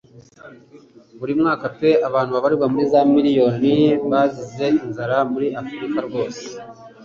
Buri 1.19 1.33
mwaka 1.41 1.65
pe 1.77 1.89
abantu 2.07 2.31
babarirwa 2.35 2.67
muri 2.73 2.83
za 2.91 3.01
miriyoni 3.15 3.75
bazize 4.09 4.67
inzara 4.83 5.17
muri 5.33 5.47
Afurika 5.61 5.97
rwose 6.07 6.43